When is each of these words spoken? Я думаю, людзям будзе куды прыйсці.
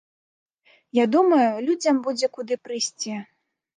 Я 0.97 1.03
думаю, 1.15 1.51
людзям 1.67 1.95
будзе 2.07 2.31
куды 2.39 2.59
прыйсці. 2.67 3.13